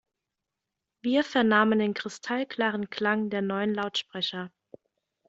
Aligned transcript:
Wir 1.03 1.23
vernahmen 1.23 1.77
den 1.77 1.93
kristallklaren 1.93 2.89
Klang 2.89 3.29
der 3.29 3.43
neuen 3.43 3.75
Lautsprecher. 3.75 4.51